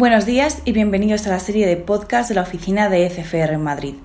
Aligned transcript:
Buenos 0.00 0.24
días 0.24 0.62
y 0.64 0.72
bienvenidos 0.72 1.26
a 1.26 1.30
la 1.30 1.40
serie 1.40 1.66
de 1.66 1.76
podcast 1.76 2.30
de 2.30 2.34
la 2.34 2.40
oficina 2.40 2.88
de 2.88 3.04
ECFR 3.04 3.52
en 3.52 3.62
Madrid. 3.62 3.96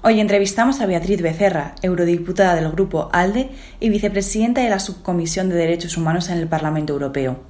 Hoy 0.00 0.20
entrevistamos 0.20 0.80
a 0.80 0.86
Beatriz 0.86 1.20
Becerra, 1.20 1.74
eurodiputada 1.82 2.54
del 2.54 2.70
Grupo 2.70 3.10
ALDE 3.12 3.50
y 3.80 3.88
vicepresidenta 3.88 4.60
de 4.60 4.70
la 4.70 4.78
Subcomisión 4.78 5.48
de 5.48 5.56
Derechos 5.56 5.96
Humanos 5.96 6.28
en 6.28 6.38
el 6.38 6.46
Parlamento 6.46 6.92
Europeo. 6.92 7.40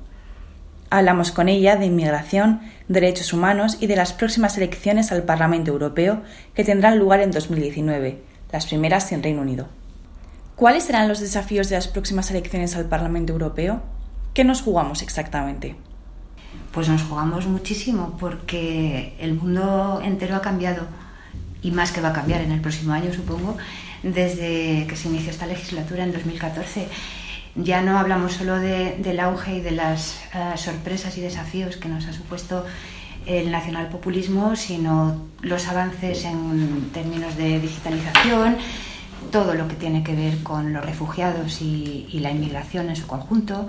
Hablamos 0.88 1.30
con 1.30 1.50
ella 1.50 1.76
de 1.76 1.84
inmigración, 1.84 2.62
derechos 2.88 3.34
humanos 3.34 3.76
y 3.80 3.86
de 3.86 3.96
las 3.96 4.14
próximas 4.14 4.56
elecciones 4.56 5.12
al 5.12 5.24
Parlamento 5.24 5.72
Europeo 5.72 6.22
que 6.54 6.64
tendrán 6.64 6.98
lugar 6.98 7.20
en 7.20 7.32
2019, 7.32 8.22
las 8.50 8.64
primeras 8.64 9.12
en 9.12 9.22
Reino 9.22 9.42
Unido. 9.42 9.68
¿Cuáles 10.56 10.84
serán 10.84 11.06
los 11.06 11.20
desafíos 11.20 11.68
de 11.68 11.76
las 11.76 11.88
próximas 11.88 12.30
elecciones 12.30 12.76
al 12.76 12.86
Parlamento 12.86 13.34
Europeo? 13.34 13.82
¿Qué 14.32 14.42
nos 14.42 14.62
jugamos 14.62 15.02
exactamente? 15.02 15.76
Pues 16.72 16.88
nos 16.88 17.02
jugamos 17.02 17.46
muchísimo 17.46 18.16
porque 18.18 19.14
el 19.18 19.34
mundo 19.34 20.00
entero 20.02 20.36
ha 20.36 20.40
cambiado 20.40 20.86
y 21.62 21.70
más 21.70 21.92
que 21.92 22.00
va 22.00 22.08
a 22.08 22.12
cambiar 22.12 22.40
en 22.40 22.50
el 22.50 22.60
próximo 22.60 22.92
año, 22.92 23.12
supongo, 23.12 23.56
desde 24.02 24.86
que 24.88 24.96
se 24.96 25.08
inició 25.08 25.30
esta 25.30 25.46
legislatura 25.46 26.02
en 26.02 26.12
2014. 26.12 26.88
Ya 27.54 27.82
no 27.82 27.98
hablamos 27.98 28.32
solo 28.32 28.58
del 28.58 29.20
auge 29.20 29.56
y 29.56 29.60
de 29.60 29.72
las 29.72 30.20
eh, 30.34 30.56
sorpresas 30.56 31.16
y 31.18 31.20
desafíos 31.20 31.76
que 31.76 31.88
nos 31.88 32.06
ha 32.06 32.12
supuesto 32.12 32.64
el 33.26 33.52
nacionalpopulismo, 33.52 34.56
sino 34.56 35.26
los 35.42 35.68
avances 35.68 36.24
en 36.24 36.90
términos 36.92 37.36
de 37.36 37.60
digitalización, 37.60 38.56
todo 39.30 39.54
lo 39.54 39.68
que 39.68 39.76
tiene 39.76 40.02
que 40.02 40.16
ver 40.16 40.42
con 40.42 40.72
los 40.72 40.84
refugiados 40.84 41.60
y 41.60 42.18
la 42.20 42.32
inmigración 42.32 42.88
en 42.88 42.96
su 42.96 43.06
conjunto, 43.06 43.68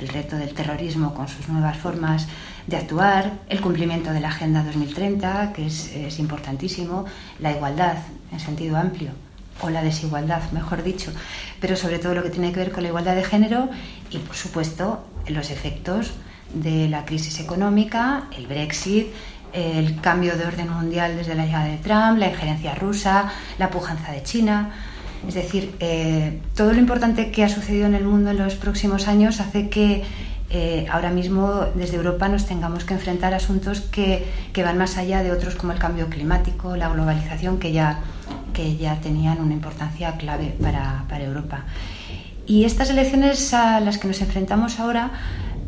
el 0.00 0.08
reto 0.08 0.36
del 0.36 0.54
terrorismo 0.54 1.14
con 1.14 1.28
sus 1.28 1.48
nuevas 1.48 1.76
formas 1.76 2.26
de 2.66 2.76
actuar, 2.76 3.32
el 3.48 3.60
cumplimiento 3.60 4.12
de 4.12 4.20
la 4.20 4.28
Agenda 4.28 4.62
2030, 4.62 5.52
que 5.52 5.66
es, 5.66 6.18
importantísimo, 6.18 7.04
la 7.38 7.52
igualdad 7.52 7.96
en 8.32 8.40
sentido 8.40 8.76
amplio, 8.76 9.10
o 9.60 9.70
la 9.70 9.82
desigualdad, 9.82 10.42
mejor 10.52 10.82
dicho, 10.82 11.12
pero 11.60 11.76
sobre 11.76 11.98
todo 11.98 12.14
lo 12.14 12.22
que 12.22 12.30
tiene 12.30 12.52
que 12.52 12.60
ver 12.60 12.72
con 12.72 12.82
la 12.82 12.88
igualdad 12.88 13.14
de 13.14 13.24
género 13.24 13.68
y, 14.10 14.18
por 14.18 14.36
supuesto, 14.36 15.04
los 15.26 15.50
efectos 15.50 16.12
de 16.54 16.88
la 16.88 17.04
crisis 17.04 17.38
económica, 17.40 18.24
el 18.36 18.46
Brexit, 18.46 19.08
el 19.52 20.00
cambio 20.00 20.36
de 20.36 20.46
orden 20.46 20.70
mundial 20.70 21.16
desde 21.16 21.34
la 21.34 21.44
llegada 21.44 21.64
de 21.64 21.76
Trump, 21.78 22.18
la 22.18 22.28
injerencia 22.28 22.74
rusa, 22.74 23.30
la 23.58 23.70
pujanza 23.70 24.12
de 24.12 24.22
China. 24.22 24.70
Es 25.26 25.34
decir, 25.34 25.74
eh, 25.80 26.40
todo 26.54 26.72
lo 26.72 26.78
importante 26.78 27.30
que 27.30 27.44
ha 27.44 27.48
sucedido 27.48 27.86
en 27.86 27.94
el 27.94 28.04
mundo 28.04 28.30
en 28.30 28.38
los 28.38 28.54
próximos 28.54 29.06
años 29.06 29.40
hace 29.40 29.68
que 29.68 30.02
eh, 30.48 30.86
ahora 30.90 31.10
mismo 31.10 31.66
desde 31.74 31.96
Europa 31.96 32.28
nos 32.28 32.46
tengamos 32.46 32.84
que 32.84 32.94
enfrentar 32.94 33.34
a 33.34 33.36
asuntos 33.36 33.80
que, 33.80 34.26
van 34.56 34.78
más 34.78 34.96
allá 34.96 35.22
de 35.22 35.30
otros 35.30 35.54
como 35.54 35.72
el 35.72 35.78
cambio 35.78 36.08
climático, 36.08 36.74
la 36.76 36.88
globalización, 36.88 37.58
que 37.58 37.72
ya, 37.72 38.00
que 38.52 38.76
ya 38.76 38.96
tenían 39.00 39.40
una 39.40 39.54
importancia 39.54 40.16
clave 40.16 40.56
para, 40.60 41.22
Europa. 41.22 41.64
Y 42.46 42.64
estas 42.64 42.90
elecciones 42.90 43.54
a 43.54 43.78
las 43.80 43.98
que 43.98 44.08
nos 44.08 44.20
enfrentamos 44.22 44.80
ahora 44.80 45.10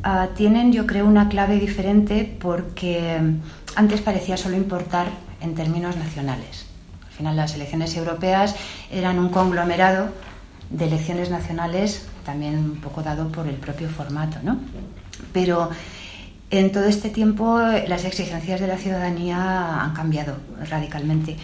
ah, 0.03 0.29
tienen, 0.35 0.73
yo 0.73 0.87
creo, 0.87 1.07
una 1.07 1.29
clave 1.29 1.61
diferente 1.61 2.37
porque 2.41 3.21
antes 3.77 4.01
parecía 4.01 4.37
solo 4.37 4.57
importar 4.57 5.07
en 5.41 5.55
términos 5.55 5.97
nacionales 5.97 6.72
al 7.13 7.17
final 7.19 7.37
las 7.37 7.55
elecciones 7.55 7.95
europeas 7.95 8.57
eran 8.91 9.19
un 9.19 9.29
conglomerado 9.29 10.09
de 10.71 10.87
elecciones 10.87 11.29
nacionales, 11.29 12.07
también 12.25 12.57
un 12.57 12.81
poco 12.81 13.03
dado 13.03 13.29
por 13.29 13.47
el 13.47 13.57
propio 13.57 13.91
formato, 13.91 14.39
¿no? 14.43 14.59
Pero 15.35 15.69
en 16.51 16.73
todo 16.73 16.85
este 16.85 17.11
tiempo 17.11 17.59
las 17.87 18.07
exigencias 18.07 18.61
de 18.61 18.67
la 18.67 18.79
ciudadanía 18.79 19.83
han 19.83 19.93
cambiado 19.93 20.39
radicalmente. 20.71 21.37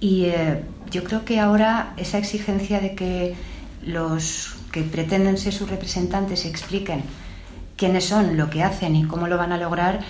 Y 0.00 0.24
eh, 0.24 0.62
yo 0.90 1.04
creo 1.04 1.26
que 1.26 1.38
ahora 1.38 1.92
esa 1.98 2.16
exigencia 2.16 2.80
de 2.80 2.94
que 2.94 3.34
los 3.84 4.56
que 4.72 4.82
pretenden 4.82 5.36
ser 5.36 5.52
sus 5.52 5.68
representantes 5.68 6.46
expliquen 6.46 7.02
quiénes 7.76 8.06
son, 8.06 8.38
lo 8.38 8.48
que 8.48 8.62
hacen 8.62 8.96
y 8.96 9.04
cómo 9.04 9.26
lo 9.28 9.36
van 9.36 9.52
a 9.52 9.58
lograr, 9.58 10.00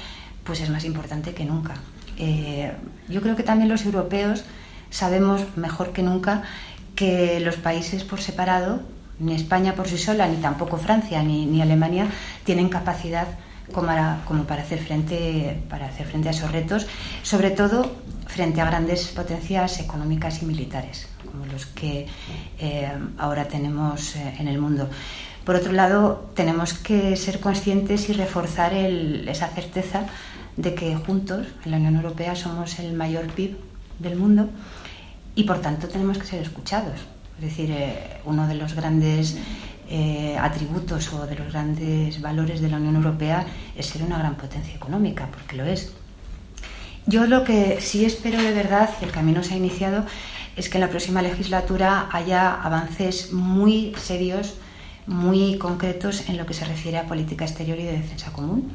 pues 0.45 0.61
es 0.61 0.71
más 0.71 0.85
importante 0.85 1.35
que 1.35 1.45
nunca. 1.45 1.75
Eh, 2.19 2.73
yo 3.09 3.21
creo 3.21 3.35
que 3.35 3.43
también 3.43 3.69
los 3.69 3.85
europeos 3.85 4.45
sabemos 4.93 5.41
mejor 5.57 5.93
que 5.93 6.03
nunca 6.03 6.43
que 6.95 7.41
los 7.41 7.57
países 7.57 8.05
por 8.05 8.21
separado, 8.21 8.81
ni 9.19 9.35
España 9.35 9.75
por 9.75 9.89
sí 9.89 9.99
sola, 9.99 10.29
ni 10.29 10.37
tampoco 10.37 10.77
Francia, 10.77 11.23
ni, 11.23 11.61
Alemania, 11.61 12.07
tienen 12.45 12.69
capacidad 12.69 13.27
como 13.73 14.45
para, 14.45 14.63
hacer 14.63 14.79
frente, 14.81 15.63
a 15.73 16.31
esos 16.31 16.53
retos, 16.53 16.87
sobre 17.23 17.51
todo 17.51 17.97
frente 18.27 18.61
a 18.61 18.67
grandes 18.67 19.09
potencias 19.09 19.81
económicas 19.81 20.43
y 20.43 20.47
militares, 20.47 21.09
como 21.25 21.47
los 21.47 21.67
que 21.67 22.07
eh, 22.59 22.93
ahora 23.17 23.49
tenemos 23.49 24.17
eh, 24.17 24.37
en 24.39 24.49
el 24.49 24.59
mundo. 24.59 24.89
Por 25.45 25.57
otro 25.57 25.73
lado, 25.73 26.31
tenemos 26.35 26.75
que 26.75 27.17
ser 27.17 27.41
conscientes 27.41 28.09
y 28.11 28.13
reforzar 28.13 28.75
esa 28.75 29.49
certeza 29.49 30.07
de 30.57 30.75
que 30.75 30.95
juntos, 30.95 31.47
en 31.65 31.71
la 31.71 31.79
Unión 31.79 31.97
Europea, 31.97 32.37
somos 32.37 32.79
el 32.79 32.93
mayor 32.93 33.27
PIB 33.29 33.57
del 33.99 34.17
mundo 34.17 34.51
y 35.35 35.45
por 35.45 35.61
tanto 35.61 35.89
tenemos 35.89 36.19
que 36.19 36.27
ser 36.27 36.43
escuchados. 36.43 37.01
Es 37.37 37.45
decir, 37.45 37.71
eh, 37.71 38.21
uno 38.25 38.47
de 38.47 38.55
los 38.55 38.75
grandes 38.75 39.37
eh, 39.89 40.37
atributos 40.39 41.13
o 41.13 41.27
de 41.27 41.37
los 41.37 41.53
grandes 41.53 42.21
valores 42.21 42.61
de 42.61 42.69
la 42.69 42.77
Unión 42.77 42.97
Europea 42.97 43.47
es 43.77 43.87
ser 43.87 44.03
una 44.03 44.19
gran 44.19 44.37
potencia 44.37 44.75
económica, 44.75 45.29
porque 45.31 45.57
lo 45.57 45.65
es. 45.65 45.93
Yo 47.07 47.27
lo 47.27 47.45
que 47.45 47.81
sí 47.81 48.05
espero 48.05 48.41
de 48.41 48.53
verdad, 48.53 48.91
y 49.01 49.05
el 49.05 49.11
camino 49.11 49.43
se 49.43 49.55
ha 49.55 49.57
iniciado, 49.57 50.05
es 50.57 50.69
que 50.69 50.77
en 50.77 50.83
la 50.83 50.91
próxima 50.91 51.21
legislatura 51.21 52.09
haya 52.13 52.55
avances 52.55 53.33
muy 53.33 53.95
serios, 53.97 54.55
muy 55.07 55.59
concretos 55.59 56.29
en 56.29 56.37
lo 56.37 56.47
que 56.47 56.55
se 56.55 56.65
refiere 56.65 56.99
a 56.99 57.07
política 57.07 57.45
exterior 57.45 57.79
y 57.81 57.85
de 57.85 57.93
defensa 57.93 58.33
común, 58.33 58.71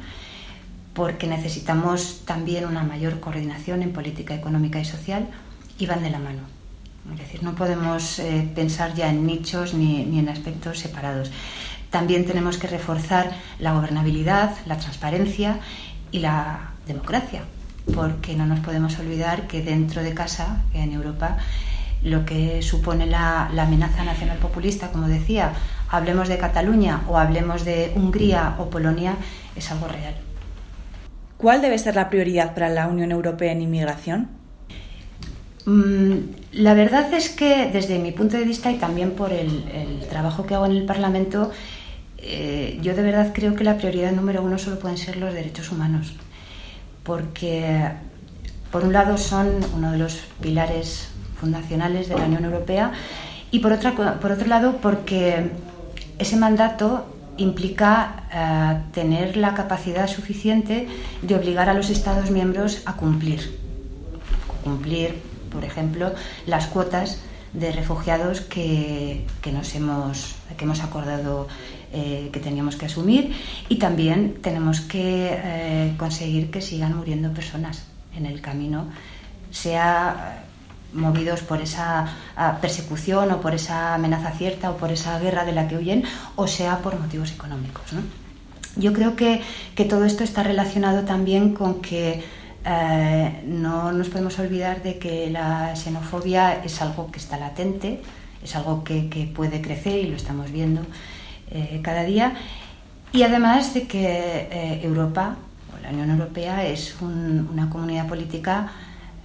porque 0.92 1.26
necesitamos 1.26 2.22
también 2.26 2.66
una 2.66 2.82
mayor 2.82 3.20
coordinación 3.20 3.82
en 3.82 3.92
política 3.92 4.34
económica 4.34 4.78
y 4.78 4.84
social 4.84 5.26
y 5.78 5.86
van 5.86 6.02
de 6.02 6.10
la 6.10 6.18
mano. 6.18 6.40
Es 7.12 7.20
decir, 7.20 7.42
no 7.42 7.54
podemos 7.54 8.18
eh, 8.18 8.48
pensar 8.54 8.94
ya 8.94 9.08
en 9.08 9.26
nichos 9.26 9.72
ni, 9.72 10.04
ni 10.04 10.18
en 10.18 10.28
aspectos 10.28 10.78
separados. 10.78 11.30
También 11.90 12.26
tenemos 12.26 12.58
que 12.58 12.66
reforzar 12.66 13.30
la 13.58 13.72
gobernabilidad, 13.72 14.50
la 14.66 14.76
transparencia 14.76 15.58
y 16.10 16.18
la 16.18 16.72
democracia, 16.86 17.42
porque 17.94 18.36
no 18.36 18.44
nos 18.44 18.60
podemos 18.60 18.98
olvidar 18.98 19.46
que 19.46 19.62
dentro 19.62 20.02
de 20.02 20.12
casa, 20.12 20.64
en 20.74 20.92
Europa, 20.92 21.38
lo 22.02 22.26
que 22.26 22.60
supone 22.60 23.06
la, 23.06 23.50
la, 23.54 23.62
amenaza 23.62 24.04
nacional 24.04 24.36
populista, 24.38 24.90
como 24.90 25.08
decía, 25.08 25.52
hablemos 25.88 26.28
de 26.28 26.36
Cataluña 26.36 27.02
o 27.08 27.16
hablemos 27.16 27.64
de 27.64 27.92
Hungría 27.96 28.54
o 28.58 28.68
Polonia, 28.68 29.16
es 29.56 29.70
algo 29.70 29.88
real. 29.88 30.14
¿Cuál 31.38 31.62
debe 31.62 31.78
ser 31.78 31.96
la 31.96 32.10
prioridad 32.10 32.52
para 32.52 32.68
la 32.68 32.86
Unión 32.86 33.12
Europea 33.12 33.52
en 33.52 33.62
inmigración? 33.62 34.37
Mm, 35.68 36.30
la 36.52 36.72
verdad 36.72 37.12
es 37.12 37.28
que 37.28 37.68
desde 37.70 37.98
mi 37.98 38.10
punto 38.12 38.38
de 38.38 38.44
vista 38.44 38.70
y 38.70 38.76
también 38.76 39.10
por 39.10 39.34
el, 39.34 40.00
trabajo 40.08 40.46
que 40.46 40.54
hago 40.54 40.64
en 40.64 40.72
el 40.72 40.86
Parlamento, 40.86 41.50
eh, 42.16 42.78
yo 42.80 42.94
de 42.94 43.02
verdad 43.02 43.32
creo 43.34 43.54
que 43.54 43.64
la 43.64 43.76
prioridad 43.76 44.12
número 44.12 44.42
uno 44.42 44.56
solo 44.56 44.78
pueden 44.78 44.96
ser 44.96 45.18
los 45.18 45.34
derechos 45.34 45.70
humanos, 45.70 46.14
porque 47.02 47.90
por 48.72 48.82
un 48.82 48.94
lado 48.94 49.18
son 49.18 49.60
uno 49.76 49.92
de 49.92 49.98
los 49.98 50.14
pilares 50.40 51.10
fundacionales 51.38 52.08
de 52.08 52.16
la 52.16 52.24
Unión 52.24 52.46
Europea 52.46 52.92
y 53.50 53.58
por, 53.58 53.72
otra, 53.72 53.94
por 53.94 54.32
otro 54.32 54.46
lado 54.46 54.78
porque 54.80 55.50
ese 56.18 56.36
mandato 56.36 57.04
implica 57.36 58.24
eh, 58.32 58.90
tener 58.94 59.36
la 59.36 59.52
capacidad 59.52 60.08
suficiente 60.08 60.88
de 61.20 61.34
obligar 61.36 61.68
a 61.68 61.74
los 61.74 61.90
Estados 61.90 62.30
miembros 62.30 62.80
a 62.86 62.96
cumplir, 62.96 63.54
cumplir 64.64 65.37
por 65.48 65.64
ejemplo, 65.64 66.12
las 66.46 66.66
cuotas 66.66 67.20
de 67.52 67.72
refugiados 67.72 68.42
que, 68.42 69.24
nos 69.52 69.74
hemos, 69.74 70.36
que 70.56 70.64
hemos 70.64 70.80
acordado 70.80 71.48
eh, 71.92 72.28
que 72.32 72.40
teníamos 72.40 72.76
que 72.76 72.86
asumir 72.86 73.34
y 73.68 73.76
también 73.76 74.38
tenemos 74.42 74.80
que 74.82 75.30
eh, 75.32 75.94
conseguir 75.96 76.50
que 76.50 76.60
sigan 76.60 76.96
muriendo 76.96 77.32
personas 77.32 77.86
en 78.16 78.26
el 78.26 78.40
camino, 78.40 78.86
sea 79.50 80.44
movidos 80.92 81.42
por 81.42 81.60
esa 81.60 82.06
persecución 82.60 83.30
o 83.30 83.40
por 83.40 83.54
esa 83.54 83.94
amenaza 83.94 84.30
cierta 84.32 84.70
o 84.70 84.76
por 84.76 84.90
esa 84.90 85.18
guerra 85.18 85.44
de 85.44 85.52
la 85.52 85.68
que 85.68 85.76
huyen 85.76 86.04
o 86.36 86.46
sea 86.46 86.78
por 86.78 86.98
motivos 86.98 87.32
económicos. 87.32 87.84
Yo 88.76 88.92
creo 88.92 89.16
que, 89.16 89.42
que 89.74 89.84
todo 89.84 90.04
esto 90.04 90.24
está 90.24 90.42
relacionado 90.42 91.04
también 91.04 91.52
con 91.52 91.82
que 91.82 92.24
eh, 92.64 93.42
no 93.46 93.92
nos 93.92 94.08
podemos 94.08 94.38
olvidar 94.38 94.82
de 94.82 94.98
que 94.98 95.30
la 95.30 95.74
xenofobia 95.76 96.64
es 96.64 96.82
algo 96.82 97.10
que 97.10 97.18
está 97.18 97.38
latente, 97.38 98.00
es 98.42 98.56
algo 98.56 98.84
que, 98.84 99.30
puede 99.34 99.60
crecer 99.60 100.04
y 100.04 100.08
lo 100.08 100.16
estamos 100.16 100.50
viendo 100.50 100.82
eh, 101.50 101.80
cada 101.82 102.02
día. 102.04 102.34
Y 103.12 103.22
además 103.22 103.72
de 103.74 103.86
que 103.86 104.48
eh, 104.50 104.80
Europa, 104.82 105.36
la 105.82 105.90
Unión 105.90 106.10
Europea 106.10 106.66
es 106.66 106.96
una 107.00 107.70
comunidad 107.70 108.06
política 108.06 108.72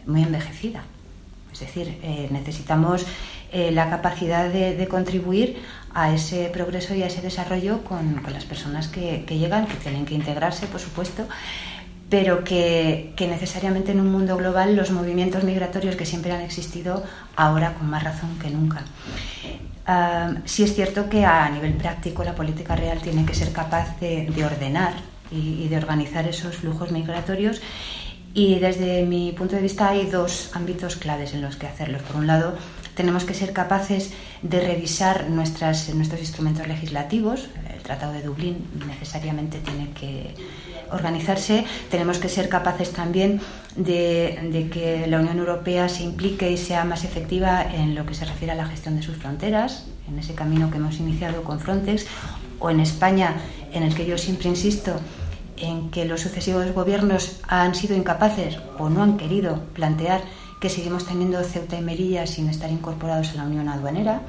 muy 0.05 0.23
envejecida. 0.23 0.83
Es 1.51 1.59
decir, 1.59 1.99
necesitamos 2.31 3.05
la 3.51 3.87
capacidad 3.87 4.49
de, 4.49 4.87
contribuir 4.87 5.61
a 5.93 6.11
ese 6.13 6.49
progreso 6.51 6.95
y 6.95 7.03
a 7.03 7.07
ese 7.07 7.21
desarrollo 7.21 7.83
con, 7.83 8.23
las 8.31 8.45
personas 8.45 8.87
que, 8.87 9.23
llegan, 9.29 9.67
que 9.67 9.75
tienen 9.75 10.05
que 10.05 10.15
integrarse, 10.15 10.65
por 10.65 10.79
supuesto, 10.79 11.27
pero 12.13 12.43
que, 12.43 13.11
necesariamente 13.17 13.91
en 13.91 13.99
un 13.99 14.11
mundo 14.11 14.37
global 14.37 14.75
los 14.75 14.91
movimientos 14.91 15.43
migratorios 15.43 15.95
que 15.95 16.05
siempre 16.05 16.31
han 16.31 16.41
existido 16.41 17.03
ahora 17.35 17.73
con 17.73 17.89
más 17.89 18.03
razón 18.03 18.37
que 18.37 18.51
nunca. 18.51 18.83
Uh, 19.87 20.37
sí 20.45 20.61
es 20.61 20.75
cierto 20.75 21.09
que 21.09 21.25
a 21.25 21.49
nivel 21.49 21.73
práctico 21.73 22.23
la 22.23 22.35
política 22.35 22.75
real 22.75 23.01
tiene 23.01 23.25
que 23.25 23.33
ser 23.33 23.51
capaz 23.51 23.99
de, 23.99 24.31
ordenar 24.45 24.93
y, 25.31 25.67
de 25.67 25.75
organizar 25.75 26.27
esos 26.27 26.57
flujos 26.57 26.91
migratorios 26.91 27.63
y 28.35 28.59
desde 28.59 29.03
mi 29.07 29.31
punto 29.31 29.55
de 29.55 29.63
vista 29.63 29.89
hay 29.89 30.05
dos 30.05 30.51
ámbitos 30.53 30.97
claves 30.97 31.33
en 31.33 31.41
los 31.41 31.55
que 31.55 31.65
hacerlo. 31.65 31.97
Por 31.97 32.17
un 32.17 32.27
lado, 32.27 32.55
tenemos 32.93 33.23
que 33.23 33.33
ser 33.33 33.53
capaces 33.53 34.13
de 34.43 34.59
revisar 34.59 35.31
nuestras, 35.31 35.91
nuestros 35.95 36.21
instrumentos 36.21 36.67
legislativos. 36.67 37.47
El 37.73 37.81
Tratado 37.81 38.13
de 38.13 38.21
Dublín 38.21 38.67
necesariamente 38.87 39.57
tiene 39.57 39.89
que 39.93 40.35
organizarse. 40.91 41.65
Tenemos 41.89 42.19
que 42.19 42.29
ser 42.29 42.49
capaces 42.49 42.91
también 42.91 43.41
de, 43.75 44.49
de, 44.51 44.69
que 44.69 45.07
la 45.07 45.19
Unión 45.19 45.39
Europea 45.39 45.89
se 45.89 46.03
implique 46.03 46.51
y 46.51 46.57
sea 46.57 46.85
más 46.85 47.03
efectiva 47.03 47.63
en 47.63 47.95
lo 47.95 48.05
que 48.05 48.13
se 48.13 48.25
refiere 48.25 48.51
a 48.51 48.55
la 48.55 48.65
gestión 48.65 48.95
de 48.95 49.03
sus 49.03 49.17
fronteras, 49.17 49.85
en 50.07 50.19
ese 50.19 50.33
camino 50.33 50.69
que 50.69 50.77
hemos 50.77 50.99
iniciado 50.99 51.43
con 51.43 51.59
Frontex, 51.59 52.05
o 52.59 52.69
en 52.69 52.79
España, 52.79 53.35
en 53.73 53.83
el 53.83 53.95
que 53.95 54.05
yo 54.05 54.17
siempre 54.17 54.49
insisto, 54.49 54.95
en 55.57 55.91
que 55.91 56.05
los 56.05 56.21
sucesivos 56.21 56.71
gobiernos 56.73 57.39
han 57.47 57.75
sido 57.75 57.95
incapaces 57.95 58.57
o 58.77 58.89
no 58.89 59.03
han 59.03 59.17
querido 59.17 59.61
plantear 59.73 60.21
que 60.59 60.69
seguimos 60.69 61.05
teniendo 61.05 61.43
Ceuta 61.43 61.77
y 61.77 61.81
Melilla 61.81 62.25
sin 62.25 62.49
estar 62.49 62.71
incorporados 62.71 63.31
a 63.31 63.35
la 63.35 63.43
Unión 63.43 63.67
Aduanera. 63.67 64.21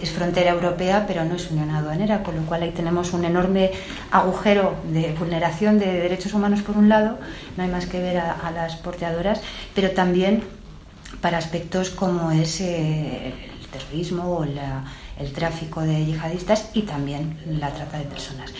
Es 0.00 0.10
frontera 0.10 0.50
europea, 0.50 1.04
pero 1.06 1.24
no 1.24 1.36
es 1.36 1.50
Unión 1.50 1.70
Aduanera, 1.70 2.22
con 2.22 2.36
lo 2.36 2.42
cual 2.42 2.62
ahí 2.62 2.70
tenemos 2.70 3.12
un 3.12 3.24
enorme 3.24 3.70
agujero 4.10 4.74
de 4.92 5.12
vulneración 5.12 5.78
de 5.78 5.86
derechos 5.86 6.34
humanos 6.34 6.62
por 6.62 6.76
un 6.76 6.88
lado, 6.88 7.18
no 7.56 7.62
hay 7.62 7.70
más 7.70 7.86
que 7.86 8.00
ver 8.00 8.18
a, 8.18 8.50
las 8.50 8.76
porteadoras, 8.76 9.40
pero 9.74 9.92
también 9.92 10.42
para 11.20 11.38
aspectos 11.38 11.90
como 11.90 12.30
es 12.32 12.60
eh, 12.60 13.32
el 13.60 13.66
terrorismo 13.68 14.24
o 14.24 14.44
el 14.44 15.32
tráfico 15.32 15.80
de 15.80 16.04
yihadistas 16.04 16.70
y 16.74 16.82
también 16.82 17.38
la 17.46 17.70
trata 17.70 17.98
de 17.98 18.04
personas. 18.04 18.52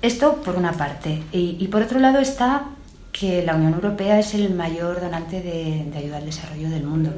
Esto 0.00 0.36
por 0.42 0.56
una 0.56 0.72
parte. 0.72 1.24
Y, 1.32 1.66
por 1.68 1.82
otro 1.82 1.98
lado 1.98 2.20
está 2.20 2.66
que 3.10 3.42
la 3.42 3.56
Unión 3.56 3.74
Europea 3.74 4.20
es 4.20 4.32
el 4.34 4.54
mayor 4.54 5.00
donante 5.00 5.42
de, 5.42 5.90
ayuda 5.96 6.18
al 6.18 6.24
desarrollo 6.24 6.70
del 6.70 6.84
mundo. 6.84 7.12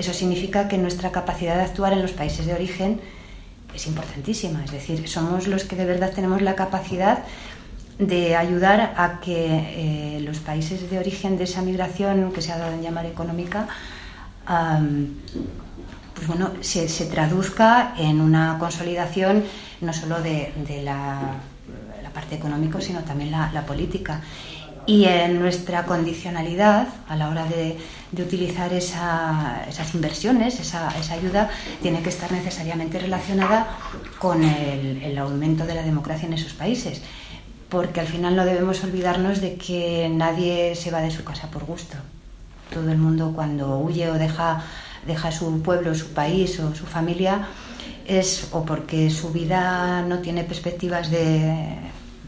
Eso 0.00 0.12
significa 0.14 0.66
que 0.66 0.78
nuestra 0.78 1.12
capacidad 1.12 1.56
de 1.56 1.62
actuar 1.62 1.92
en 1.92 2.02
los 2.02 2.12
países 2.12 2.46
de 2.46 2.54
origen 2.54 3.00
es 3.74 3.86
importantísima. 3.86 4.64
Es 4.64 4.72
decir, 4.72 5.08
somos 5.08 5.46
los 5.46 5.64
que 5.64 5.76
de 5.76 5.84
verdad 5.84 6.12
tenemos 6.12 6.40
la 6.42 6.54
capacidad 6.54 7.24
de 7.98 8.34
ayudar 8.34 8.94
a 8.96 9.20
que 9.20 10.16
eh, 10.16 10.20
los 10.22 10.38
países 10.38 10.90
de 10.90 10.98
origen 10.98 11.36
de 11.36 11.44
esa 11.44 11.60
migración 11.60 12.32
que 12.32 12.40
se 12.40 12.50
ha 12.50 12.58
dado 12.58 12.72
en 12.72 12.82
llamar 12.82 13.04
económica 13.06 13.68
pues 16.14 16.26
bueno, 16.26 16.50
se, 16.60 16.86
traduzca 17.06 17.94
en 17.96 18.20
una 18.20 18.56
consolidación 18.58 19.44
no 19.80 19.92
solo 19.92 20.20
de 20.20 20.82
la 20.82 21.36
parte 22.12 22.34
económica, 22.34 22.80
sino 22.80 23.00
también 23.00 23.30
la, 23.30 23.64
política. 23.66 24.20
Y 24.86 25.04
en 25.04 25.38
nuestra 25.38 25.84
condicionalidad, 25.84 26.88
a 27.08 27.16
la 27.16 27.28
hora 27.28 27.44
de, 27.46 27.76
utilizar 28.20 28.72
esas 28.72 29.94
inversiones, 29.94 30.58
esa, 30.58 30.88
ayuda, 31.12 31.48
tiene 31.80 32.02
que 32.02 32.08
estar 32.08 32.32
necesariamente 32.32 32.98
relacionada 32.98 33.68
con 34.18 34.42
el, 34.42 35.16
aumento 35.18 35.64
de 35.64 35.74
la 35.74 35.82
democracia 35.82 36.26
en 36.26 36.34
esos 36.34 36.52
países. 36.54 37.02
Porque 37.68 38.00
al 38.00 38.06
final 38.06 38.34
no 38.34 38.44
debemos 38.44 38.82
olvidarnos 38.82 39.40
de 39.40 39.54
que 39.54 40.10
nadie 40.12 40.74
se 40.74 40.90
va 40.90 41.00
de 41.00 41.10
su 41.10 41.22
casa 41.22 41.50
por 41.50 41.64
gusto. 41.64 41.96
Todo 42.72 42.90
el 42.90 42.98
mundo 42.98 43.32
cuando 43.34 43.78
huye 43.78 44.10
o 44.10 44.14
deja, 44.14 44.64
deja 45.06 45.30
su 45.30 45.62
pueblo, 45.62 45.94
su 45.94 46.08
país 46.08 46.58
o 46.58 46.74
su 46.74 46.86
familia 46.86 47.46
es 48.06 48.48
o 48.50 48.64
porque 48.64 49.08
su 49.10 49.30
vida 49.30 50.02
no 50.02 50.18
tiene 50.18 50.42
perspectivas 50.42 51.10
de 51.10 51.76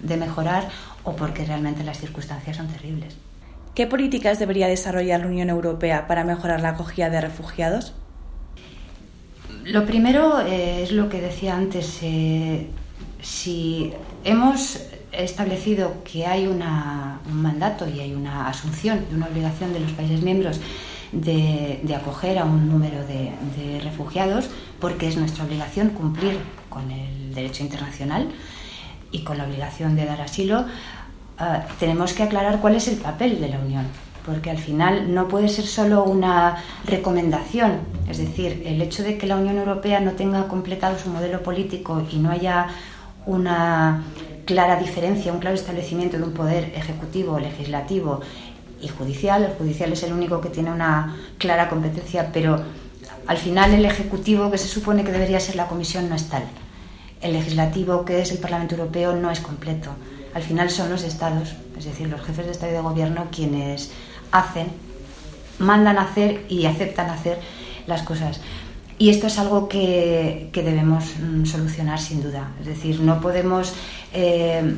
de 0.03 0.17
mejorar 0.17 0.69
o 1.05 1.17
porque 1.17 1.45
realmente 1.45 1.85
las 1.85 1.99
circunstancias 1.99 2.57
son 2.57 2.69
terribles. 2.69 3.17
¿Qué 3.75 3.87
políticas 3.87 4.39
debería 4.39 4.69
desarrollar 4.69 5.21
la 5.21 5.27
Unión 5.27 5.49
Europea 5.49 6.07
para 6.07 6.25
mejorar 6.25 6.61
la 6.61 6.71
acogida 6.71 7.09
de 7.09 7.21
refugiados? 7.23 7.95
Lo 9.65 9.87
primero 9.87 10.41
eh, 10.41 10.83
es 10.83 10.93
lo 10.93 11.09
que 11.09 11.21
decía 11.21 11.57
antes. 11.57 12.01
Eh, 12.03 12.69
si 13.23 13.93
hemos 14.25 14.81
establecido 15.13 16.03
que 16.05 16.27
hay 16.27 16.47
un 16.47 16.63
mandato 17.33 17.89
y 17.89 18.01
hay 18.01 18.15
una 18.15 18.49
asunción 18.49 19.07
y 19.11 19.15
una 19.15 19.27
obligación 19.27 19.73
de 19.73 19.81
los 19.81 19.93
países 19.93 20.23
miembros 20.23 20.61
de, 21.13 21.81
acoger 21.95 22.39
a 22.39 22.45
un 22.45 22.69
número 22.69 23.07
de, 23.07 23.33
de, 23.57 23.81
refugiados, 23.81 24.49
porque 24.81 25.09
es 25.09 25.17
nuestra 25.17 25.45
obligación 25.45 25.91
cumplir 25.91 26.39
con 26.69 26.91
el 26.91 27.35
derecho 27.35 27.63
internacional, 27.63 28.29
y 29.13 29.21
con 29.21 29.39
la 29.39 29.45
obligación 29.45 29.95
de 29.95 30.07
dar 30.07 30.21
asilo, 30.21 30.65
ah, 31.39 31.67
tenemos 31.79 32.15
que 32.15 32.25
aclarar 32.25 32.61
cuál 32.61 32.75
es 32.75 32.89
el 32.89 32.97
papel 32.97 33.41
de 33.41 33.49
la 33.49 33.59
Unión, 33.61 33.87
porque 34.27 34.51
al 34.51 34.59
final 34.59 35.15
no 35.15 35.29
puede 35.29 35.49
ser 35.49 35.67
solo 35.67 36.03
una 36.05 36.57
recomendación, 36.87 37.81
es 38.09 38.19
decir, 38.19 38.63
el 38.67 38.81
hecho 38.83 39.03
de 39.03 39.19
que 39.19 39.27
la 39.27 39.37
Unión 39.37 39.59
Europea 39.59 40.01
no 40.01 40.13
tenga 40.13 40.49
completado 40.49 40.99
su 40.99 41.11
modelo 41.11 41.43
político 41.43 42.03
y 42.11 42.17
no 42.17 42.31
haya 42.31 42.69
una 43.27 44.03
clara 44.47 44.77
diferencia, 44.77 45.33
un 45.33 45.39
claro 45.39 45.55
establecimiento 45.55 46.17
de 46.17 46.25
un 46.25 46.33
poder 46.33 46.73
ejecutivo, 46.75 47.39
legislativo 47.39 48.21
y 48.81 48.89
judicial. 48.89 49.45
El 49.45 49.53
judicial 49.53 49.93
es 49.93 50.03
el 50.03 50.13
único 50.13 50.41
que 50.41 50.49
tiene 50.49 50.73
una 50.73 51.17
clara 51.39 51.69
competencia, 51.69 52.31
pero 52.33 52.61
al 53.29 53.37
final 53.37 53.73
el 53.73 53.85
ejecutivo, 53.85 54.51
que 54.51 54.59
se 54.59 54.67
supone 54.67 55.05
que 55.05 55.13
debería 55.13 55.39
ser 55.39 55.55
la 55.55 55.69
Comisión, 55.69 56.09
no 56.09 56.17
es 56.17 56.29
tal 56.29 56.43
el 57.23 57.33
legislativo, 57.33 58.05
que 58.05 58.21
es 58.21 58.33
el 58.33 58.39
Parlamento 58.39 58.75
Europeo, 58.75 59.15
no 59.15 59.31
es 59.31 59.41
completo. 59.41 59.91
Al 60.35 60.43
final 60.43 60.71
son 60.71 60.91
los 60.91 61.05
estados, 61.05 61.55
es 61.79 61.85
decir, 61.85 62.09
los 62.09 62.21
jefes 62.23 62.47
de 62.47 62.53
Estado 62.53 62.73
y 62.73 62.75
de 62.75 62.81
Gobierno 62.81 63.29
quienes 63.31 63.93
hacen, 64.33 64.69
mandan 65.59 65.99
hacer 65.99 66.45
y 66.49 66.67
aceptan 66.67 67.11
hacer 67.11 67.39
las 67.87 68.03
cosas. 68.03 68.41
Y 68.99 69.11
esto 69.11 69.27
es 69.29 69.39
algo 69.39 69.69
que, 69.69 70.51
debemos 70.53 71.05
mm, 71.19 71.45
solucionar 71.45 72.01
sin 72.01 72.23
duda. 72.23 72.51
Es 72.61 72.67
decir, 72.67 73.01
no 73.01 73.21
podemos 73.21 73.75
eh, 74.13 74.77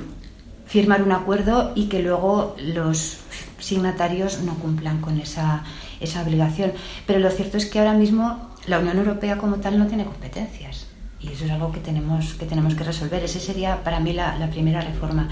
firmar 0.66 1.02
un 1.02 1.12
acuerdo 1.12 1.72
y 1.74 1.86
que 1.86 2.00
luego 2.00 2.56
los 2.58 3.18
signatarios 3.58 4.40
no 4.42 4.54
cumplan 4.54 5.00
con 5.00 5.20
esa, 5.20 5.64
esa 6.00 6.22
obligación. 6.22 6.72
Pero 7.06 7.20
lo 7.20 7.30
cierto 7.30 7.56
es 7.56 7.66
que 7.66 7.78
ahora 7.78 7.94
mismo 7.94 8.50
la 8.66 8.78
Unión 8.78 8.98
Europea 8.98 9.38
como 9.38 9.56
tal 9.56 9.78
no 9.78 9.86
tiene 9.86 10.04
competencias 10.04 10.86
y 11.24 11.32
eso 11.32 11.44
es 11.44 11.50
algo 11.50 11.72
que 11.72 11.80
tenemos 11.80 12.34
que, 12.34 12.46
tenemos 12.46 12.74
que 12.74 12.84
resolver. 12.84 13.22
Esa 13.24 13.40
sería 13.40 13.82
para 13.82 14.00
mí 14.00 14.12
la, 14.12 14.48
primera 14.50 14.80
reforma. 14.80 15.28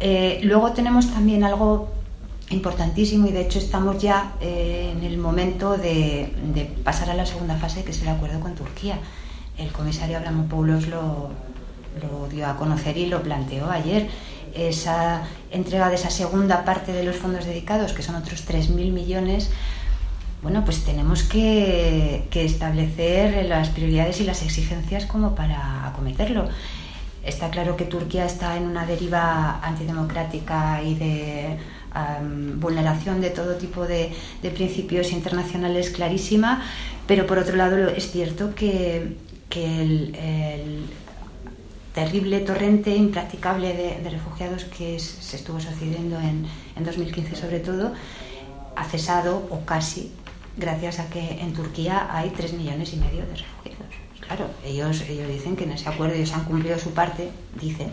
Eh, 0.00 0.40
luego 0.42 0.72
tenemos 0.72 1.10
también 1.12 1.44
algo 1.44 1.90
importantísimo 2.50 3.26
y 3.26 3.32
de 3.32 3.42
hecho 3.42 3.58
estamos 3.58 4.00
ya 4.00 4.34
eh, 4.40 4.92
en 4.96 5.02
el 5.04 5.18
momento 5.18 5.76
de, 5.76 6.32
pasar 6.84 7.10
a 7.10 7.14
la 7.14 7.26
segunda 7.26 7.56
fase, 7.56 7.84
que 7.84 7.90
es 7.90 8.02
el 8.02 8.08
acuerdo 8.08 8.40
con 8.40 8.54
Turquía. 8.54 8.98
El 9.58 9.72
comisario 9.72 10.18
Abramopoulos 10.18 10.88
lo, 10.88 11.30
lo 12.02 12.28
dio 12.28 12.46
a 12.46 12.56
conocer 12.56 12.96
y 12.96 13.06
lo 13.06 13.22
planteó 13.22 13.70
ayer. 13.70 14.08
Esa 14.54 15.22
entrega 15.50 15.88
de 15.88 15.96
esa 15.96 16.10
segunda 16.10 16.64
parte 16.64 16.92
de 16.92 17.02
los 17.02 17.16
fondos 17.16 17.44
dedicados, 17.44 17.92
que 17.92 18.02
son 18.02 18.16
otros 18.16 18.46
3.000 18.48 18.90
millones, 18.90 19.50
bueno, 20.46 20.64
pues 20.64 20.84
tenemos 20.84 21.24
que, 21.24 22.28
establecer 22.32 23.46
las 23.46 23.68
prioridades 23.70 24.20
y 24.20 24.24
las 24.24 24.44
exigencias 24.44 25.04
como 25.04 25.34
para 25.34 25.88
acometerlo. 25.88 26.48
Está 27.24 27.50
claro 27.50 27.76
que 27.76 27.84
Turquía 27.84 28.26
está 28.26 28.56
en 28.56 28.62
una 28.62 28.86
deriva 28.86 29.58
antidemocrática 29.60 30.80
y 30.84 30.94
de 30.94 31.56
vulneración 32.60 33.20
de 33.20 33.30
todo 33.30 33.56
tipo 33.56 33.88
de, 33.88 34.12
principios 34.54 35.10
internacionales 35.10 35.90
clarísima, 35.90 36.62
pero 37.08 37.26
por 37.26 37.38
otro 37.38 37.56
lado 37.56 37.88
es 37.88 38.12
cierto 38.12 38.54
que, 38.54 39.16
el, 39.50 40.86
terrible 41.92 42.38
torrente 42.38 42.94
impracticable 42.94 43.98
de, 44.00 44.10
refugiados 44.10 44.62
que 44.66 45.00
se 45.00 45.38
estuvo 45.38 45.58
sucediendo 45.58 46.20
en, 46.20 46.46
en 46.76 46.84
2015 46.84 47.34
sobre 47.34 47.58
todo 47.58 47.92
ha 48.76 48.84
cesado 48.84 49.48
o 49.50 49.64
casi 49.64 50.12
gracias 50.56 50.98
a 50.98 51.08
que 51.08 51.40
en 51.40 51.52
Turquía 51.52 52.08
hay 52.10 52.30
tres 52.30 52.52
millones 52.52 52.92
y 52.92 52.96
medio 52.96 53.26
de 53.26 53.36
refugiados. 53.36 53.94
claro, 54.20 54.50
ellos, 54.64 55.02
ellos 55.08 55.28
dicen 55.28 55.56
que 55.56 55.64
en 55.64 55.72
ese 55.72 55.88
acuerdo 55.88 56.14
ellos 56.14 56.32
han 56.32 56.44
cumplido 56.44 56.78
su 56.78 56.92
parte, 56.92 57.30
dicen, 57.60 57.90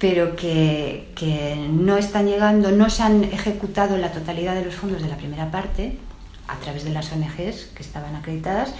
pero 0.00 0.34
que, 0.34 1.68
no 1.70 1.98
están 1.98 2.26
llegando, 2.26 2.70
no 2.70 2.88
se 2.88 3.02
han 3.02 3.22
ejecutado 3.24 3.98
la 3.98 4.10
totalidad 4.10 4.54
de 4.54 4.64
los 4.64 4.74
fondos 4.74 5.02
de 5.02 5.08
la 5.08 5.16
primera 5.18 5.50
parte 5.50 5.98
a 6.48 6.56
través 6.56 6.84
de 6.84 6.90
las 6.90 7.12
ONGs 7.12 7.66
que 7.74 7.82
estaban 7.82 8.16
acreditadas. 8.16 8.72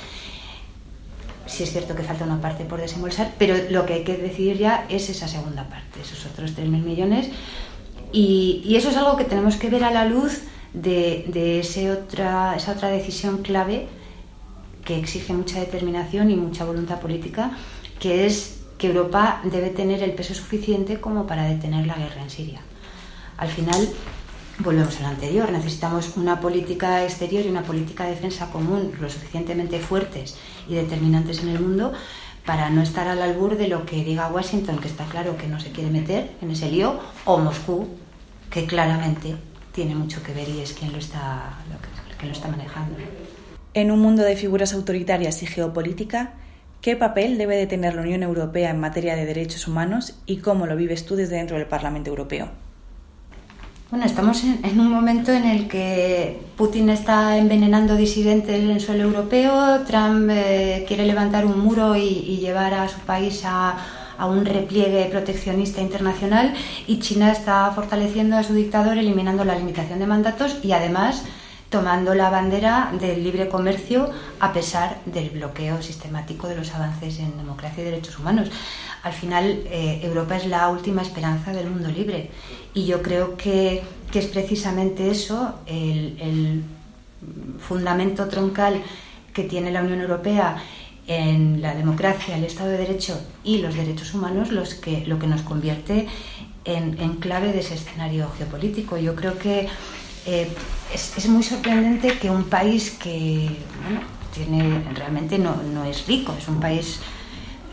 Sí 1.46 1.64
es 1.64 1.72
cierto 1.72 1.94
que 1.94 2.04
falta 2.04 2.24
una 2.24 2.40
parte 2.40 2.64
por 2.64 2.80
desembolsar, 2.80 3.34
pero 3.38 3.54
lo 3.70 3.84
que 3.84 3.94
hay 3.94 4.04
que 4.04 4.16
decidir 4.16 4.56
ya 4.56 4.86
es 4.88 5.10
esa 5.10 5.28
segunda 5.28 5.68
parte, 5.68 6.00
esos 6.00 6.24
otros 6.24 6.52
3.000 6.56 6.68
millones. 6.82 7.28
Y, 8.12 8.74
eso 8.74 8.88
es 8.88 8.96
algo 8.96 9.16
que 9.16 9.24
tenemos 9.24 9.56
que 9.56 9.68
ver 9.68 9.84
a 9.84 9.90
la 9.90 10.06
luz 10.06 10.42
de, 10.72 11.60
ese 11.60 11.90
otra, 11.90 12.54
esa 12.56 12.72
otra 12.72 12.88
decisión 12.88 13.38
clave 13.38 13.88
que 14.84 14.98
exige 14.98 15.32
mucha 15.32 15.60
determinación 15.60 16.30
y 16.30 16.36
mucha 16.36 16.64
voluntad 16.64 17.00
política, 17.00 17.56
que 17.98 18.26
es 18.26 18.60
que 18.78 18.88
Europa 18.88 19.40
debe 19.44 19.70
tener 19.70 20.02
el 20.02 20.12
peso 20.12 20.34
suficiente 20.34 21.00
como 21.00 21.26
para 21.26 21.44
detener 21.44 21.86
la 21.86 21.94
guerra 21.94 22.22
en 22.22 22.30
Siria. 22.30 22.60
Al 23.36 23.48
final, 23.48 23.88
volvemos 24.58 24.96
a 24.98 25.02
lo 25.02 25.08
anterior, 25.08 25.52
necesitamos 25.52 26.16
una 26.16 26.40
política 26.40 27.04
exterior 27.04 27.44
y 27.44 27.48
una 27.48 27.62
política 27.62 28.04
de 28.04 28.10
defensa 28.10 28.50
común 28.50 28.92
lo 29.00 29.10
suficientemente 29.10 29.80
fuertes 29.80 30.36
y 30.68 30.74
determinantes 30.74 31.42
en 31.42 31.50
el 31.50 31.60
mundo 31.60 31.92
para 32.46 32.70
no 32.70 32.82
estar 32.82 33.06
al 33.06 33.20
albur 33.20 33.56
de 33.56 33.68
lo 33.68 33.84
que 33.84 34.02
diga 34.02 34.28
Washington, 34.28 34.78
que 34.78 34.88
está 34.88 35.04
claro 35.04 35.36
que 35.36 35.46
no 35.46 35.60
se 35.60 35.72
quiere 35.72 35.90
meter 35.90 36.32
en 36.40 36.50
ese 36.50 36.70
lío, 36.70 36.98
o 37.26 37.38
Moscú, 37.38 37.86
que 38.50 38.66
claramente 38.66 39.36
tiene 39.72 39.94
mucho 39.94 40.22
que 40.22 40.32
ver 40.32 40.48
y 40.48 40.60
es 40.60 40.72
quien 40.72 40.92
lo 40.92 40.98
está, 40.98 41.54
quien 42.18 42.30
lo 42.30 42.36
está 42.36 42.48
manejando. 42.48 42.96
En 43.74 43.90
un 43.90 44.00
mundo 44.00 44.22
de 44.22 44.36
figuras 44.36 44.72
autoritarias 44.72 45.42
y 45.42 45.46
geopolítica, 45.46 46.34
¿Qué 46.80 46.96
papel 46.96 47.36
debe 47.36 47.56
de 47.56 47.66
tener 47.66 47.94
la 47.94 48.00
Unión 48.00 48.22
Europea 48.22 48.70
en 48.70 48.80
materia 48.80 49.14
de 49.14 49.26
derechos 49.26 49.68
humanos 49.68 50.14
y 50.24 50.38
cómo 50.38 50.66
lo 50.66 50.76
vives 50.76 51.04
tú 51.04 51.14
desde 51.14 51.36
dentro 51.36 51.58
del 51.58 51.66
Parlamento 51.66 52.08
Europeo? 52.08 52.48
Bueno, 53.90 54.06
estamos 54.06 54.44
en, 54.44 54.80
un 54.80 54.90
momento 54.90 55.30
en 55.30 55.44
el 55.44 55.68
que 55.68 56.40
Putin 56.56 56.88
está 56.88 57.36
envenenando 57.36 57.96
disidentes 57.96 58.62
en 58.62 58.70
el 58.70 58.80
suelo 58.80 59.02
europeo, 59.02 59.80
Trump 59.80 60.30
eh, 60.30 60.86
quiere 60.88 61.04
levantar 61.04 61.44
un 61.44 61.58
muro 61.60 61.96
y, 61.96 62.38
llevar 62.38 62.72
a 62.72 62.88
su 62.88 63.00
país 63.00 63.42
a, 63.44 63.76
a, 64.20 64.26
un 64.26 64.44
repliegue 64.44 65.06
proteccionista 65.10 65.80
internacional 65.80 66.54
y 66.86 66.98
China 67.00 67.32
está 67.32 67.70
fortaleciendo 67.74 68.36
a 68.36 68.42
su 68.42 68.54
dictador 68.54 68.98
eliminando 68.98 69.44
la 69.44 69.56
limitación 69.56 69.98
de 69.98 70.06
mandatos 70.06 70.58
y 70.62 70.72
además 70.72 71.24
tomando 71.70 72.14
la 72.14 72.30
bandera 72.30 72.92
del 73.00 73.22
libre 73.22 73.48
comercio 73.48 74.10
a 74.40 74.52
pesar 74.52 74.98
del 75.06 75.30
bloqueo 75.30 75.80
sistemático 75.80 76.48
de 76.48 76.56
los 76.56 76.74
avances 76.74 77.20
en 77.20 77.36
democracia 77.36 77.82
y 77.82 77.84
derechos 77.86 78.18
humanos. 78.18 78.50
Al 79.02 79.12
final, 79.12 79.62
eh, 79.66 80.00
Europa 80.02 80.36
es 80.36 80.46
la 80.46 80.68
última 80.68 81.00
esperanza 81.00 81.52
del 81.52 81.70
mundo 81.70 81.88
libre 81.88 82.30
y 82.74 82.84
yo 82.84 83.00
creo 83.02 83.36
que, 83.36 83.82
es 84.12 84.26
precisamente 84.26 85.10
eso 85.10 85.60
el, 85.66 86.64
fundamento 87.58 88.26
troncal 88.28 88.82
que 89.32 89.44
tiene 89.44 89.70
la 89.70 89.82
Unión 89.82 90.00
Europea 90.00 90.56
en 91.10 91.60
la 91.60 91.74
democracia, 91.74 92.36
el 92.36 92.44
Estado 92.44 92.70
de 92.70 92.78
Derecho 92.78 93.20
y 93.42 93.58
los 93.58 93.74
derechos 93.74 94.14
humanos 94.14 94.52
los 94.52 94.74
que, 94.74 95.04
lo 95.06 95.18
que 95.18 95.26
nos 95.26 95.42
convierte 95.42 96.06
en, 96.64 97.16
clave 97.16 97.52
de 97.52 97.60
ese 97.60 97.74
escenario 97.74 98.30
geopolítico. 98.38 98.96
Yo 98.96 99.16
creo 99.16 99.36
que 99.36 99.66
eh, 100.24 100.48
es, 100.94 101.28
muy 101.28 101.42
sorprendente 101.42 102.16
que 102.16 102.30
un 102.30 102.44
país 102.44 102.92
que 102.92 103.50
tiene, 104.32 104.84
realmente 104.94 105.36
no, 105.36 105.84
es 105.84 106.06
rico, 106.06 106.32
es 106.38 106.46
un 106.46 106.60
país 106.60 107.00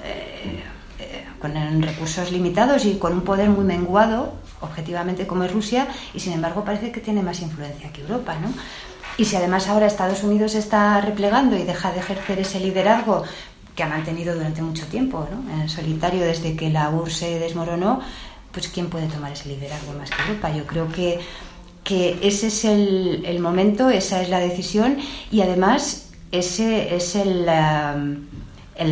eh, 0.04 0.64
eh, 1.00 1.26
con 1.38 1.54
recursos 1.84 2.32
limitados 2.32 2.86
y 2.86 2.96
con 2.96 3.14
un 3.14 3.22
poder 3.22 3.50
muy 3.50 3.66
menguado, 3.66 4.34
objetivamente 4.62 5.28
como 5.28 5.44
es 5.44 5.54
Rusia, 5.54 5.88
y 6.16 6.20
sin 6.20 6.34
embargo 6.34 6.66
parece 6.66 6.92
que 6.92 7.02
tiene 7.02 7.22
más 7.22 7.40
influencia 7.42 7.94
que 7.94 8.02
Europa. 8.02 8.36
¿no? 8.42 8.52
Y 9.18 9.26
si 9.26 9.36
además 9.36 9.68
ahora 9.68 9.88
Estados 9.88 10.24
Unidos 10.24 10.56
está 10.56 11.02
replegando 11.02 11.58
y 11.58 11.64
deja 11.64 11.92
de 11.92 12.00
ejercer 12.00 12.40
ese 12.40 12.60
liderazgo 12.60 13.24
que 13.76 13.84
ha 13.84 13.88
mantenido 13.88 14.36
durante 14.36 14.62
mucho 14.62 14.86
tiempo, 14.88 15.28
en 15.52 15.70
solitario 15.70 16.22
desde 16.24 16.56
que 16.56 16.70
la 16.70 16.90
URSS 16.90 17.18
se 17.18 17.40
desmoronó, 17.40 18.02
pues 18.52 18.68
¿quién 18.68 18.90
puede 18.90 19.08
tomar 19.08 19.32
ese 19.32 19.50
liderazgo 19.50 19.94
más 19.94 20.10
que 20.10 20.22
Europa? 20.24 20.52
Yo 20.52 20.66
creo 20.66 20.92
que 20.92 21.20
que 21.88 22.20
ese 22.22 22.48
es 22.48 22.66
el, 22.66 23.40
momento, 23.40 23.90
esa 23.90 24.22
es 24.22 24.28
la 24.28 24.40
decisión 24.40 24.98
y 25.32 25.40
además 25.40 26.10
ese 26.34 26.94
es 26.94 27.16
el, 27.16 27.46
la, 27.46 27.96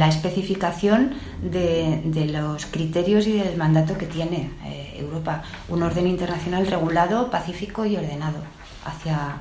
especificación 0.08 1.14
de, 1.42 2.30
los 2.32 2.66
criterios 2.68 3.28
y 3.28 3.34
del 3.34 3.58
mandato 3.58 3.98
que 3.98 4.06
tiene 4.06 4.50
eh, 4.64 4.96
Europa. 4.98 5.44
Un 5.68 5.84
orden 5.84 6.08
internacional 6.08 6.68
regulado, 6.68 7.30
pacífico 7.30 7.86
y 7.86 7.98
ordenado 7.98 8.38
hacia, 8.86 9.40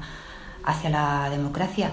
hacia 0.64 0.90
la 0.90 1.30
democracia. 1.30 1.92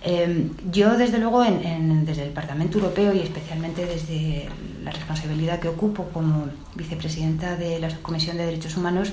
Em, 0.00 0.50
yo, 0.70 0.96
desde 0.96 1.18
luego, 1.18 1.42
desde 1.42 2.22
el 2.22 2.30
Parlamento 2.30 2.78
Europeo 2.78 3.12
y 3.12 3.20
especialmente 3.20 3.84
desde 3.84 4.48
la 4.84 4.92
responsabilidad 4.92 5.58
que 5.58 5.68
ocupo 5.68 6.04
como 6.12 6.46
vicepresidenta 6.74 7.56
de 7.56 7.80
la 7.80 7.88
Comisión 7.96 8.36
de 8.36 8.46
Derechos 8.46 8.76
Humanos, 8.76 9.12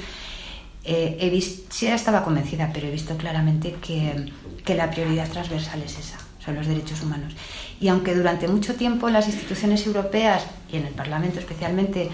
eh, 0.84 1.18
he 1.20 1.30
visto, 1.32 1.74
sí 1.74 1.88
estaba 1.88 2.24
convencida, 2.24 2.70
pero 2.72 2.88
he 2.88 2.92
visto 2.92 3.18
claramente 3.18 3.76
que, 3.82 4.32
que, 4.64 4.76
la 4.76 4.92
prioridad 4.92 5.28
transversal 5.28 5.82
es 5.82 5.98
esa, 5.98 6.18
son 6.44 6.54
los 6.56 6.68
derechos 6.68 7.02
humanos. 7.02 7.34
Y 7.82 7.88
aunque 7.88 8.14
durante 8.14 8.48
mucho 8.48 8.76
tiempo 8.76 9.08
en 9.08 9.16
las 9.16 9.28
instituciones 9.28 9.88
europeas 9.88 10.46
y 10.72 10.78
en 10.78 10.86
el 10.86 10.94
Parlamento 10.94 11.40
especialmente 11.40 12.12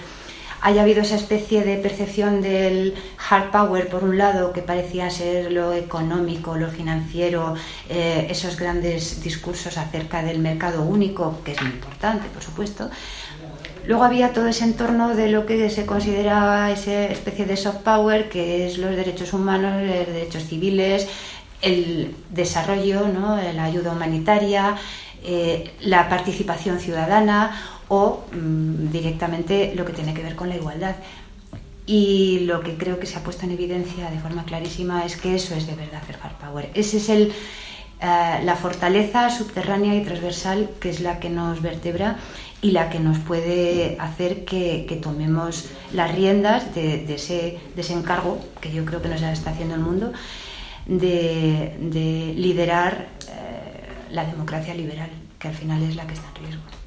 haya 0.62 0.84
habido 0.84 1.02
esa 1.02 1.16
especie 1.16 1.64
de 1.64 1.78
percepción 1.78 2.42
del 2.42 2.94
hard 3.30 3.52
power, 3.52 3.90
por 3.90 4.04
un 4.04 4.18
lado, 4.18 4.54
que 4.54 4.62
parecía 4.62 5.10
ser 5.10 5.52
lo 5.52 5.74
económico, 5.74 6.56
lo 6.56 6.70
financiero, 6.70 7.56
eh, 7.90 8.28
esos 8.30 8.58
grandes 8.58 9.22
discursos 9.24 9.78
acerca 9.78 10.22
del 10.22 10.40
mercado 10.40 10.84
único, 10.84 11.42
que 11.44 11.54
es 11.54 11.62
muy 11.62 11.72
importante, 11.72 12.28
por 12.30 12.44
supuesto, 12.44 12.90
Luego 13.88 14.04
había 14.04 14.32
todo 14.32 14.48
ese 14.48 14.64
entorno 14.64 15.16
de 15.16 15.30
lo 15.30 15.48
que 15.48 15.68
se 15.72 15.88
consideraba 15.88 16.70
esa 16.70 17.06
especie 17.06 17.48
de 17.48 17.58
soft 17.58 17.80
power, 17.80 18.30
que 18.30 18.68
es 18.68 18.78
los 18.78 18.96
derechos 18.96 19.34
humanos, 19.34 19.82
los 19.82 20.06
derechos 20.06 20.44
civiles, 20.44 21.08
el 21.62 22.16
desarrollo, 22.30 23.08
¿no? 23.08 23.38
la 23.38 23.64
ayuda 23.64 23.92
humanitaria, 23.92 24.76
eh, 25.24 25.74
la 25.82 26.10
participación 26.10 26.80
ciudadana 26.80 27.80
o 27.94 28.24
mm, 28.32 28.90
directamente 28.90 29.74
lo 29.76 29.84
que 29.84 29.92
tiene 29.92 30.14
que 30.14 30.24
ver 30.24 30.38
con 30.38 30.48
la 30.48 30.56
igualdad. 30.56 30.96
Y 31.86 32.40
lo 32.46 32.62
que 32.62 32.78
creo 32.78 33.00
que 33.00 33.06
se 33.06 33.18
ha 33.18 33.24
puesto 33.24 33.44
en 33.46 33.52
evidencia 33.52 34.10
de 34.10 34.18
forma 34.18 34.46
clarísima 34.46 35.06
es 35.06 35.18
que 35.18 35.36
eso 35.36 35.56
es 35.56 35.68
de 35.68 35.76
verdad 35.76 36.02
el 36.08 36.16
hard 36.16 36.38
power. 36.38 36.70
Ese 36.74 36.98
es 36.98 37.10
el, 37.10 37.34
eh, 38.00 38.40
la 38.44 38.56
fortaleza 38.56 39.30
subterránea 39.30 39.94
y 39.96 40.06
transversal 40.06 40.70
que 40.80 40.90
es 40.90 41.02
la 41.02 41.20
que 41.20 41.30
nos 41.30 41.62
vertebra 41.62 42.18
y 42.62 42.72
la 42.72 42.90
que 42.90 43.02
nos 43.02 43.20
puede 43.20 43.98
hacer 44.00 44.46
que, 44.46 44.98
tomemos 45.04 45.66
las 45.92 46.16
riendas 46.16 46.74
de, 46.74 47.14
ese, 47.14 47.60
encargo 47.90 48.40
que 48.62 48.72
yo 48.72 48.86
creo 48.86 49.02
que 49.02 49.10
nos 49.10 49.22
está 49.22 49.50
haciendo 49.50 49.76
el 49.76 49.82
mundo 49.82 50.14
de, 50.86 52.34
liderar 52.38 53.10
eh, 53.28 54.12
la 54.12 54.24
democracia 54.24 54.74
liberal, 54.74 55.10
que 55.38 55.50
al 55.50 55.56
final 55.56 55.84
es 55.84 55.98
la 55.98 56.08
que 56.08 56.14
está 56.14 56.28
en 56.38 56.46
riesgo. 56.46 56.81